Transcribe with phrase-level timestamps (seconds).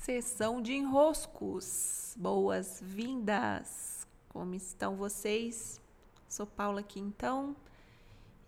[0.00, 2.14] Sessão de enroscos.
[2.18, 4.08] Boas-vindas.
[4.30, 5.78] Como estão vocês?
[6.26, 7.54] Sou Paula aqui então.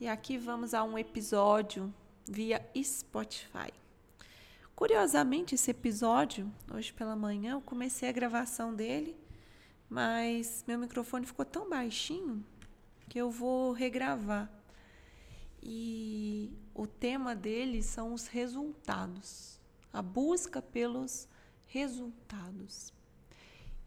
[0.00, 1.92] E aqui vamos a um episódio
[2.26, 3.70] via Spotify.
[4.74, 9.14] Curiosamente, esse episódio, hoje pela manhã, eu comecei a gravação dele,
[9.90, 12.42] mas meu microfone ficou tão baixinho
[13.10, 14.50] que eu vou regravar.
[15.62, 19.60] E o tema dele são os resultados,
[19.92, 21.41] a busca pelos resultados.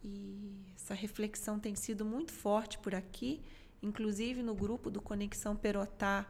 [0.03, 3.41] E essa reflexão tem sido muito forte por aqui,
[3.81, 6.27] inclusive no grupo do Conexão Perotá,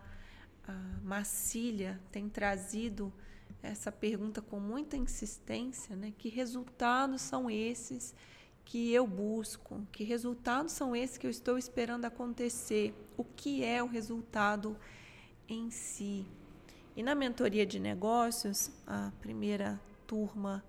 [0.67, 3.13] a Macília tem trazido
[3.61, 6.13] essa pergunta com muita insistência, né?
[6.17, 8.15] Que resultados são esses
[8.63, 9.85] que eu busco?
[9.91, 12.93] Que resultados são esses que eu estou esperando acontecer?
[13.17, 14.77] O que é o resultado
[15.47, 16.25] em si?
[16.95, 20.63] E na mentoria de negócios, a primeira turma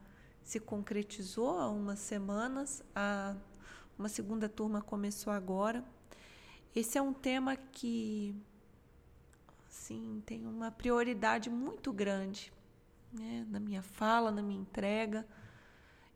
[0.46, 3.34] se concretizou há umas semanas, a,
[3.98, 5.84] uma segunda turma começou agora.
[6.73, 8.32] Esse é um tema que
[9.68, 12.52] sim, tem uma prioridade muito grande
[13.12, 15.26] né, na minha fala, na minha entrega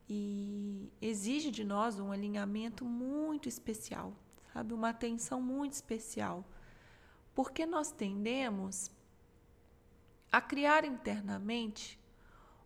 [0.07, 4.13] e exige de nós um alinhamento muito especial,
[4.53, 6.45] sabe, uma atenção muito especial,
[7.35, 8.89] porque nós tendemos
[10.31, 11.99] a criar internamente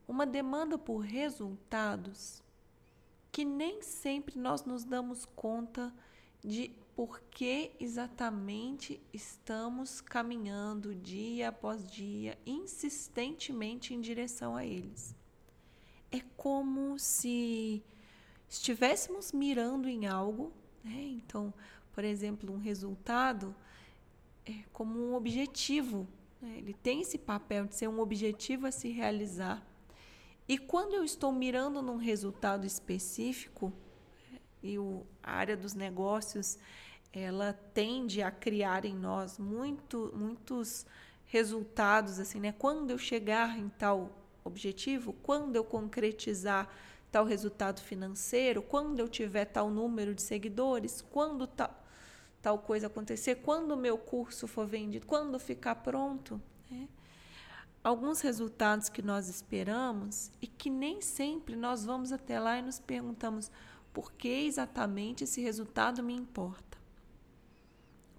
[0.07, 2.43] uma demanda por resultados
[3.31, 5.93] que nem sempre nós nos damos conta
[6.41, 15.13] de por que exatamente estamos caminhando dia após dia insistentemente em direção a eles.
[16.09, 17.83] É como se
[18.47, 21.01] estivéssemos mirando em algo, né?
[21.01, 21.53] então,
[21.91, 23.53] por exemplo, um resultado
[24.45, 26.07] é como um objetivo,
[26.41, 26.59] né?
[26.59, 29.61] ele tem esse papel de ser um objetivo a se realizar.
[30.47, 33.73] E quando eu estou mirando num resultado específico,
[34.61, 34.77] e
[35.23, 36.57] a área dos negócios,
[37.11, 40.85] ela tende a criar em nós muito, muitos
[41.25, 42.53] resultados, assim, né?
[42.57, 44.11] Quando eu chegar em tal
[44.43, 46.69] objetivo, quando eu concretizar
[47.11, 51.73] tal resultado financeiro, quando eu tiver tal número de seguidores, quando tal,
[52.41, 56.87] tal coisa acontecer, quando o meu curso for vendido, quando ficar pronto, né?
[57.85, 62.79] Alguns resultados que nós esperamos e que nem sempre nós vamos até lá e nos
[62.79, 63.51] perguntamos
[63.93, 66.79] por que exatamente esse resultado me importa.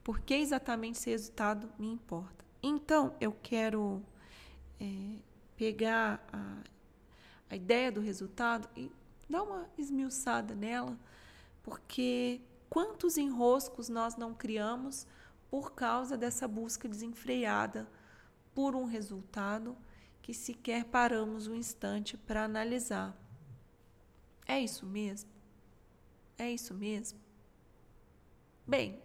[0.05, 2.45] Por que exatamente esse resultado me importa?
[2.63, 4.01] Então, eu quero
[4.81, 5.17] é,
[5.57, 6.59] pegar a,
[7.51, 8.89] a ideia do resultado e
[9.29, 10.97] dar uma esmiuçada nela,
[11.65, 12.41] porque
[12.71, 15.09] quantos enroscos nós não criamos
[15.51, 17.89] por causa dessa busca desenfreada
[18.57, 19.77] por um resultado
[20.23, 23.15] que sequer paramos um instante para analisar.
[24.47, 25.29] É isso mesmo?
[26.39, 27.21] É isso mesmo?
[28.67, 28.99] Bem,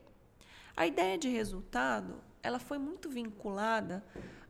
[0.74, 4.02] a ideia de resultado, ela foi muito vinculada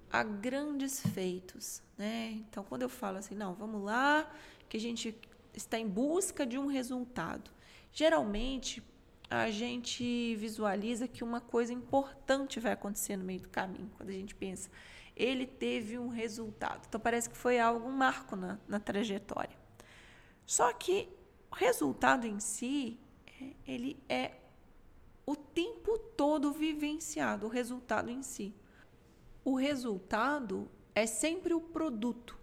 [0.08, 2.34] a grandes feitos, né?
[2.34, 4.32] Então, quando eu falo assim, não, vamos lá,
[4.70, 5.20] que a gente
[5.52, 7.50] está em busca de um resultado.
[7.92, 8.84] Geralmente,
[9.32, 14.14] a gente visualiza que uma coisa importante vai acontecer no meio do caminho, quando a
[14.14, 14.70] gente pensa,
[15.16, 16.82] ele teve um resultado.
[16.86, 19.58] Então, parece que foi algo, um marco na, na trajetória.
[20.46, 21.08] Só que
[21.50, 24.34] o resultado em si, é, ele é
[25.26, 28.54] o tempo todo vivenciado, o resultado em si.
[29.46, 32.38] O resultado é sempre o produto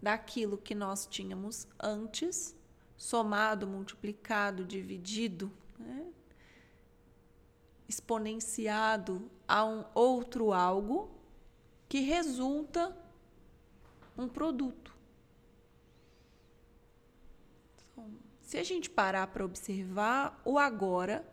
[0.00, 2.54] daquilo que nós tínhamos antes,
[2.96, 5.50] somado, multiplicado, dividido?
[7.90, 11.10] Exponenciado a um outro algo
[11.88, 12.96] que resulta
[14.16, 14.94] um produto.
[17.92, 18.08] Então,
[18.40, 21.26] se a gente parar para observar, o agora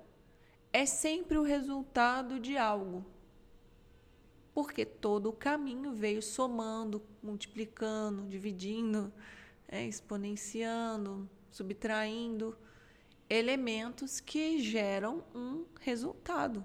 [0.74, 3.06] é sempre o resultado de algo.
[4.52, 9.14] Porque todo o caminho veio somando, multiplicando, dividindo,
[9.68, 12.58] é, exponenciando, subtraindo
[13.30, 16.64] elementos que geram um resultado.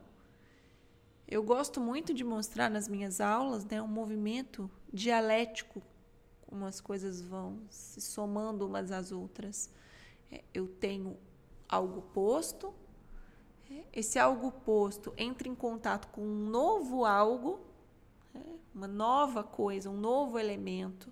[1.26, 5.82] Eu gosto muito de mostrar nas minhas aulas né, um movimento dialético,
[6.46, 9.70] como as coisas vão se somando umas às outras.
[10.30, 11.16] É, eu tenho
[11.68, 12.74] algo posto,
[13.70, 17.60] é, esse algo posto entra em contato com um novo algo,
[18.34, 18.38] é,
[18.74, 21.10] uma nova coisa, um novo elemento,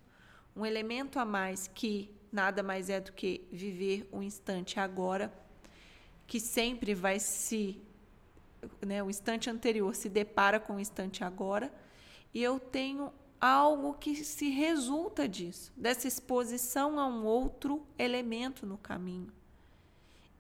[0.55, 5.32] um elemento a mais que nada mais é do que viver o instante agora,
[6.27, 7.81] que sempre vai se.
[8.81, 11.73] Né, o instante anterior se depara com o instante agora,
[12.32, 13.11] e eu tenho
[13.41, 19.32] algo que se resulta disso, dessa exposição a um outro elemento no caminho.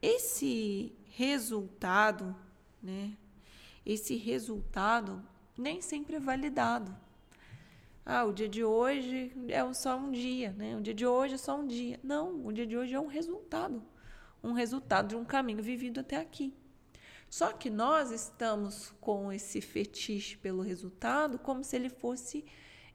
[0.02, 2.36] Esse resultado,
[2.82, 3.16] né?
[3.84, 5.22] Esse resultado
[5.56, 6.94] nem sempre é validado.
[8.04, 10.76] Ah, o dia de hoje é só um dia, né?
[10.76, 12.00] O dia de hoje é só um dia.
[12.02, 13.82] Não, o dia de hoje é um resultado.
[14.42, 16.54] Um resultado de um caminho vivido até aqui.
[17.28, 22.44] Só que nós estamos com esse fetiche pelo resultado como se ele fosse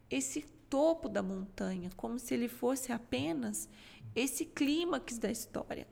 [0.09, 3.69] esse topo da montanha, como se ele fosse apenas
[4.13, 5.87] esse clímax da história.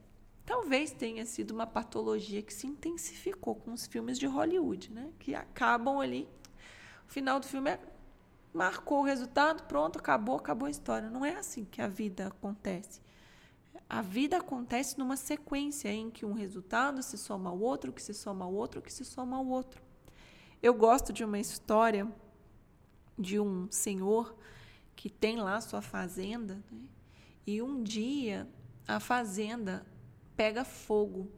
[0.45, 5.09] Talvez tenha sido uma patologia que se intensificou com os filmes de Hollywood, né?
[5.17, 6.27] Que acabam ali.
[7.07, 7.79] O final do filme é,
[8.53, 11.09] marcou o resultado, pronto, acabou, acabou a história.
[11.09, 13.01] Não é assim que a vida acontece.
[13.89, 18.13] A vida acontece numa sequência em que um resultado se soma ao outro, que se
[18.13, 19.81] soma ao outro, que se soma ao outro.
[20.61, 22.07] Eu gosto de uma história
[23.17, 24.35] de um senhor
[24.95, 26.87] que tem lá sua fazenda né?
[27.45, 28.47] e um dia
[28.87, 29.85] a fazenda
[30.35, 31.29] pega fogo.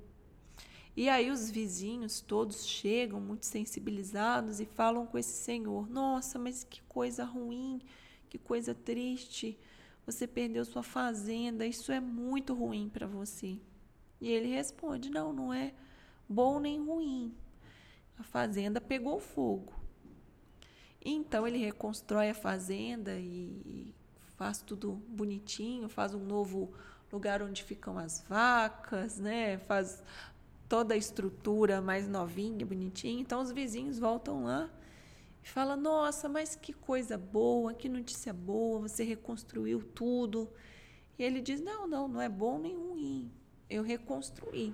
[0.95, 6.63] E aí os vizinhos todos chegam muito sensibilizados e falam com esse senhor: Nossa, mas
[6.63, 7.81] que coisa ruim,
[8.30, 9.57] que coisa triste
[10.06, 13.59] você perdeu sua fazenda, isso é muito ruim para você.
[14.21, 15.74] E ele responde: Não, não é
[16.30, 17.33] bom nem ruim.
[18.18, 19.74] A fazenda pegou fogo.
[21.03, 23.94] Então ele reconstrói a fazenda e
[24.38, 26.74] faz tudo bonitinho, faz um novo
[27.12, 29.57] lugar onde ficam as vacas, né?
[29.59, 30.03] Faz
[30.67, 33.21] toda a estrutura mais novinha, bonitinha.
[33.21, 34.69] Então os vizinhos voltam lá
[35.44, 40.50] e fala: Nossa, mas que coisa boa, que notícia boa, você reconstruiu tudo.
[41.17, 43.31] E ele diz: Não, não, não é bom nem ruim,
[43.69, 44.73] eu reconstruí.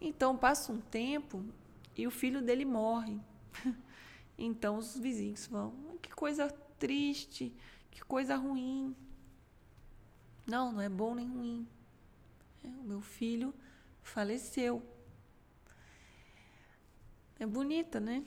[0.00, 1.44] Então passa um tempo
[1.96, 3.18] e o filho dele morre.
[4.36, 6.48] então os vizinhos vão: Que coisa
[6.78, 7.52] triste,
[7.90, 8.94] que coisa ruim.
[10.46, 11.66] Não, não é bom nem ruim.
[12.64, 13.52] É, o meu filho
[14.08, 14.82] faleceu.
[17.38, 18.24] É bonita, né?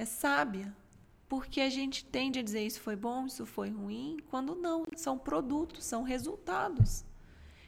[0.00, 0.74] é sábia,
[1.28, 5.18] porque a gente tende a dizer isso foi bom, isso foi ruim, quando não, são
[5.18, 7.04] produtos, são resultados.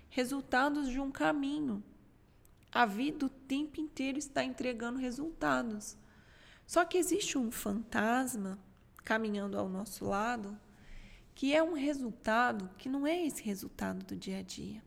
[0.08, 1.82] Resultados de um caminho.
[2.70, 5.96] A vida o tempo inteiro está entregando resultados.
[6.66, 8.58] Só que existe um fantasma
[9.04, 10.58] caminhando ao nosso lado
[11.34, 14.82] que é um resultado que não é esse resultado do dia a dia,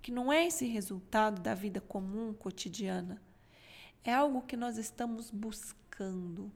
[0.00, 3.20] que não é esse resultado da vida comum, cotidiana.
[4.04, 6.50] É algo que nós estamos buscando.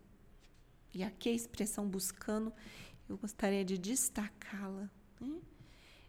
[0.94, 2.52] E aqui a expressão buscando,
[3.08, 4.90] eu gostaria de destacá-la.
[5.20, 5.40] Né?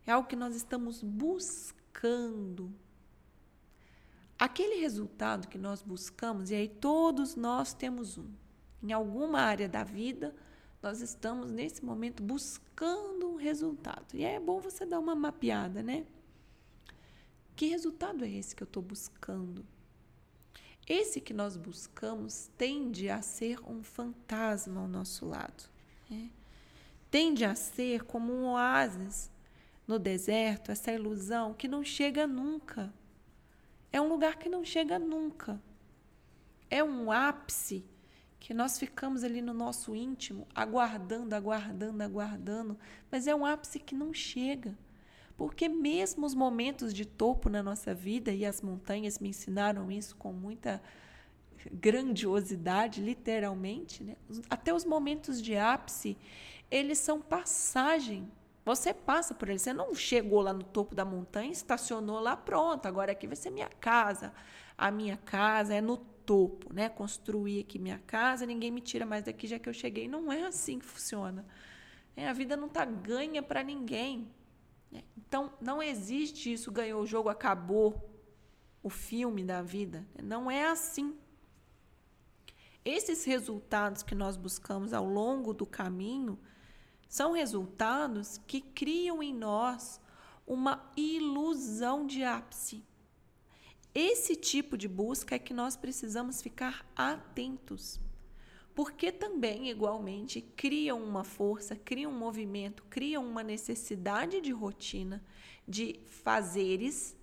[0.05, 2.73] É algo que nós estamos buscando.
[4.37, 8.29] Aquele resultado que nós buscamos, e aí todos nós temos um.
[8.81, 10.35] Em alguma área da vida,
[10.81, 14.13] nós estamos nesse momento buscando um resultado.
[14.13, 16.05] E é bom você dar uma mapeada, né?
[17.55, 19.65] Que resultado é esse que eu estou buscando?
[20.87, 25.69] Esse que nós buscamos tende a ser um fantasma ao nosso lado.
[26.09, 26.29] Né?
[27.09, 29.31] Tende a ser como um oásis
[29.87, 32.93] no deserto, essa ilusão que não chega nunca.
[33.91, 35.61] É um lugar que não chega nunca.
[36.69, 37.85] É um ápice
[38.39, 42.77] que nós ficamos ali no nosso íntimo, aguardando, aguardando, aguardando,
[43.09, 44.77] mas é um ápice que não chega.
[45.37, 50.15] Porque mesmo os momentos de topo na nossa vida, e as montanhas me ensinaram isso
[50.15, 50.81] com muita
[51.71, 54.15] grandiosidade, literalmente, né?
[54.49, 56.17] até os momentos de ápice,
[56.69, 58.29] eles são passagem.
[58.65, 62.85] Você passa por eles, você não chegou lá no topo da montanha, estacionou lá, pronto,
[62.85, 64.33] agora aqui vai ser minha casa.
[64.77, 66.89] A minha casa é no topo, né?
[66.89, 70.07] Construir aqui minha casa, ninguém me tira mais daqui já que eu cheguei.
[70.07, 71.45] Não é assim que funciona.
[72.15, 74.29] É, a vida não está ganha para ninguém.
[75.17, 78.09] Então, não existe isso, ganhou o jogo, acabou
[78.81, 80.05] o filme da vida.
[80.21, 81.17] Não é assim.
[82.85, 86.37] Esses resultados que nós buscamos ao longo do caminho
[87.07, 90.01] são resultados que criam em nós
[90.45, 92.83] uma ilusão de ápice.
[93.95, 97.99] Esse tipo de busca é que nós precisamos ficar atentos
[98.75, 105.23] porque também, igualmente, criam uma força, criam um movimento, criam uma necessidade de rotina,
[105.67, 107.15] de fazeres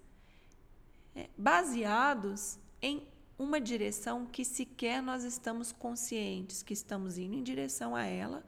[1.15, 3.07] é, baseados em
[3.39, 8.45] uma direção que sequer nós estamos conscientes que estamos indo em direção a ela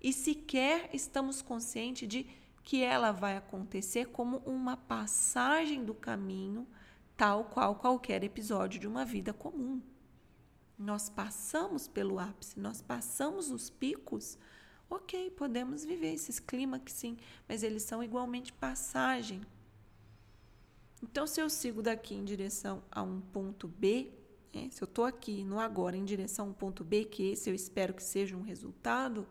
[0.00, 2.26] e sequer estamos conscientes de
[2.64, 6.66] que ela vai acontecer como uma passagem do caminho,
[7.16, 9.82] tal qual qualquer episódio de uma vida comum.
[10.82, 14.38] Nós passamos pelo ápice, nós passamos os picos
[14.94, 17.16] Ok, podemos viver esses clímax sim,
[17.48, 19.40] mas eles são igualmente passagem.
[21.02, 24.10] Então, se eu sigo daqui em direção a um ponto B,
[24.52, 27.48] né, se eu estou aqui no agora em direção a um ponto B, que esse
[27.48, 29.26] eu espero que seja um resultado,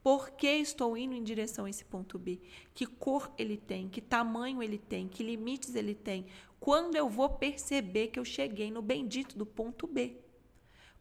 [0.00, 2.40] por que estou indo em direção a esse ponto B?
[2.72, 3.88] Que cor ele tem?
[3.88, 5.08] Que tamanho ele tem?
[5.08, 6.26] Que limites ele tem?
[6.60, 10.16] Quando eu vou perceber que eu cheguei no bendito do ponto B?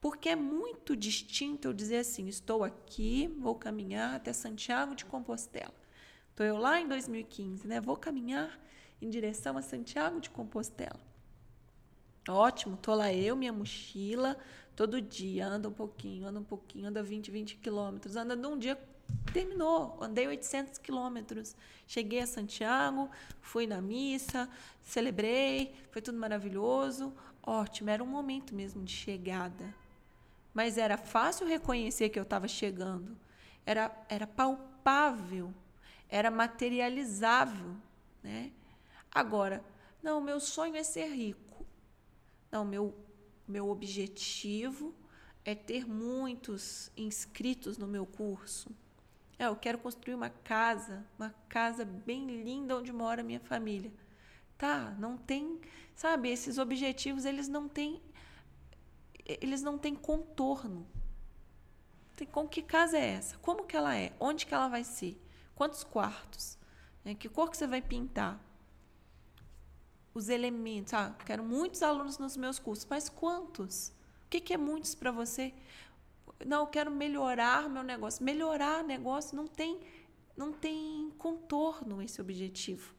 [0.01, 5.73] Porque é muito distinto eu dizer assim: estou aqui, vou caminhar até Santiago de Compostela.
[6.29, 7.81] Estou eu lá em 2015, né?
[7.81, 8.59] Vou caminhar
[9.01, 10.99] em direção a Santiago de Compostela.
[12.27, 14.37] Ótimo, tô lá eu, minha mochila,
[14.75, 18.57] todo dia, anda um pouquinho, anda um pouquinho, anda 20, 20 quilômetros, anda de um
[18.57, 18.79] dia,
[19.33, 21.55] terminou, andei 800 quilômetros,
[21.87, 23.09] cheguei a Santiago,
[23.41, 24.47] fui na missa,
[24.81, 29.73] celebrei, foi tudo maravilhoso, ótimo, era um momento mesmo de chegada,
[30.53, 33.17] mas era fácil reconhecer que eu estava chegando,
[33.65, 35.53] era, era palpável,
[36.09, 37.75] era materializável,
[38.23, 38.51] né?
[39.11, 39.63] Agora,
[40.01, 41.65] não, meu sonho é ser rico.
[42.51, 42.95] Não, meu,
[43.47, 44.93] meu objetivo
[45.45, 48.69] é ter muitos inscritos no meu curso.
[49.37, 53.91] É, eu quero construir uma casa, uma casa bem linda onde mora minha família.
[54.57, 55.59] Tá, não tem,
[55.95, 58.01] sabe, esses objetivos, eles não têm
[59.41, 60.87] eles não têm contorno.
[62.15, 63.37] Tem, com que casa é essa?
[63.39, 64.13] Como que ela é?
[64.19, 65.21] Onde que ela vai ser?
[65.55, 66.57] Quantos quartos?
[67.05, 68.39] É, que cor que você vai pintar?
[70.13, 70.93] os elementos.
[70.93, 73.89] Ah, quero muitos alunos nos meus cursos, mas quantos?
[74.25, 75.53] O que, que é muitos para você?
[76.45, 78.23] Não, eu quero melhorar meu negócio.
[78.23, 79.79] Melhorar negócio não tem,
[80.35, 82.93] não tem contorno esse objetivo.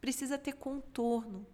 [0.00, 1.46] Precisa ter contorno.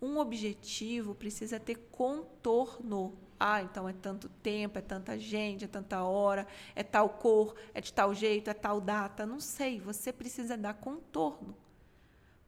[0.00, 3.18] Um objetivo precisa ter contorno.
[3.38, 7.80] Ah, então é tanto tempo, é tanta gente, é tanta hora, é tal cor, é
[7.80, 9.26] de tal jeito, é tal data.
[9.26, 9.80] Não sei.
[9.80, 11.56] Você precisa dar contorno.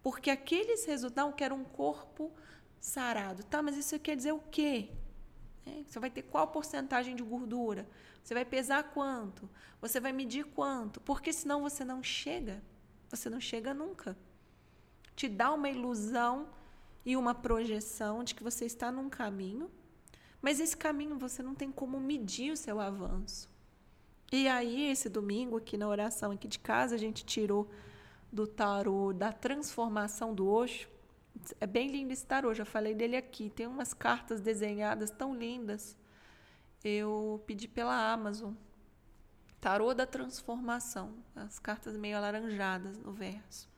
[0.02, 2.32] Porque aqueles resultados que era um corpo
[2.80, 3.44] sarado.
[3.44, 4.90] Tá, mas isso quer dizer o quê?
[5.64, 7.88] É, você vai ter qual porcentagem de gordura?
[8.22, 9.48] Você vai pesar quanto?
[9.80, 11.00] Você vai medir quanto?
[11.00, 12.62] Porque senão você não chega.
[13.08, 14.16] Você não chega nunca.
[15.14, 16.48] Te dá uma ilusão
[17.04, 19.70] e uma projeção de que você está num caminho,
[20.40, 23.48] mas esse caminho você não tem como medir o seu avanço.
[24.32, 27.68] E aí, esse domingo, aqui na oração aqui de casa, a gente tirou
[28.32, 30.88] do tarô da transformação do Osho.
[31.60, 33.50] É bem lindo esse tarô, já falei dele aqui.
[33.50, 35.96] Tem umas cartas desenhadas tão lindas.
[36.82, 38.54] Eu pedi pela Amazon.
[39.60, 41.14] Tarô da transformação.
[41.36, 43.68] As cartas meio alaranjadas no verso.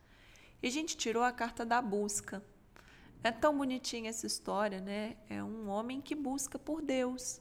[0.63, 2.43] E a gente tirou a carta da busca.
[3.25, 5.17] É tão bonitinha essa história, né?
[5.31, 7.41] É um homem que busca por Deus.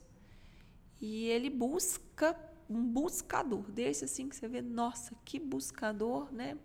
[0.98, 2.34] E ele busca
[2.70, 6.56] um buscador desse assim que você vê, nossa, que buscador, né?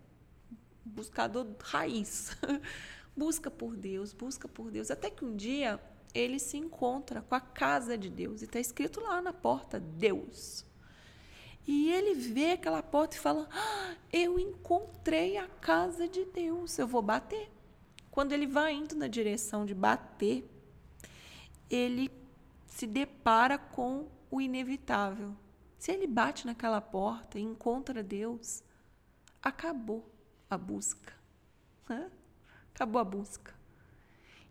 [0.82, 2.34] buscador raiz.
[3.14, 4.90] busca por Deus, busca por Deus.
[4.90, 5.78] Até que um dia
[6.14, 8.40] ele se encontra com a casa de Deus.
[8.40, 10.64] E está escrito lá na porta: Deus.
[11.66, 16.88] E ele vê aquela porta e fala: ah, Eu encontrei a casa de Deus, eu
[16.88, 17.59] vou bater.
[18.10, 20.48] Quando ele vai indo na direção de bater,
[21.68, 22.10] ele
[22.66, 25.36] se depara com o inevitável.
[25.78, 28.62] Se ele bate naquela porta e encontra Deus,
[29.42, 30.04] acabou
[30.48, 31.14] a busca.
[32.74, 33.54] Acabou a busca.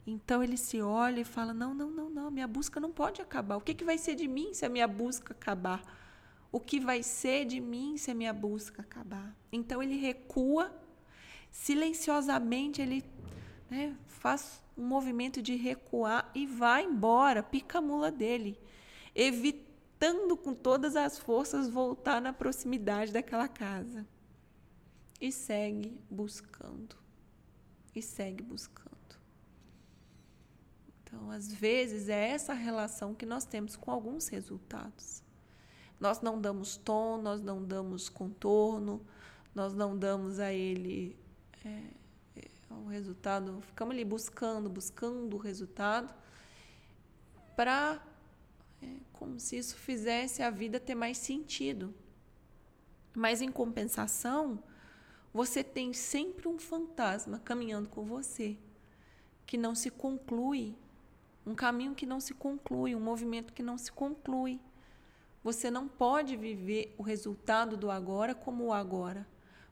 [0.06, 3.58] Então ele se olha e fala: Não, não, não, não, minha busca não pode acabar.
[3.58, 5.82] O que, que vai ser de mim se a minha busca acabar?
[6.52, 9.36] O que vai ser de mim se a minha busca acabar?
[9.52, 10.74] Então ele recua,
[11.52, 13.04] silenciosamente ele
[13.70, 18.60] né, faz um movimento de recuar e vai embora, pica a mula dele,
[19.14, 24.08] evitando com todas as forças voltar na proximidade daquela casa
[25.20, 26.96] e segue buscando.
[27.94, 28.90] E segue buscando.
[31.04, 35.24] Então, às vezes, é essa relação que nós temos com alguns resultados.
[36.00, 39.06] Nós não damos tom, nós não damos contorno,
[39.54, 41.18] nós não damos a ele
[41.66, 41.82] é,
[42.70, 46.14] o resultado, ficamos ali buscando, buscando o resultado,
[47.56, 48.02] para,
[48.82, 51.94] é, como se isso fizesse a vida ter mais sentido.
[53.14, 54.64] Mas, em compensação,
[55.34, 58.58] você tem sempre um fantasma caminhando com você,
[59.46, 60.76] que não se conclui,
[61.46, 64.60] um caminho que não se conclui, um movimento que não se conclui.
[65.44, 69.28] Você não pode viver o resultado do agora como o agora.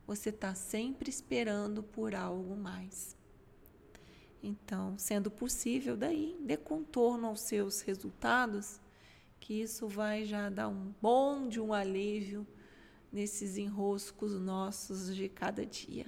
[0.07, 3.17] Você está sempre esperando por algo mais.
[4.41, 8.79] Então, sendo possível, daí dê contorno aos seus resultados,
[9.37, 12.47] que isso vai já dar um bom de um alívio
[13.11, 16.05] nesses enroscos nossos de cada dia.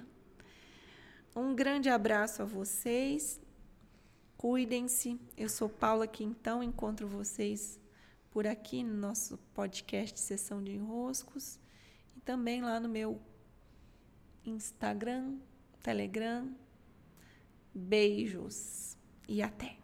[1.36, 3.38] Um grande abraço a vocês.
[4.38, 5.20] Cuidem-se.
[5.36, 7.78] Eu sou Paula Quintão, encontro vocês
[8.30, 11.58] por aqui no nosso podcast Sessão de Enroscos
[12.16, 13.20] e também lá no meu
[14.44, 15.38] Instagram,
[15.82, 16.48] Telegram.
[17.74, 18.96] Beijos
[19.28, 19.79] e até!